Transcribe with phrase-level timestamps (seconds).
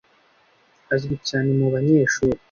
[0.93, 2.37] Azwi cyane mubanyeshuri.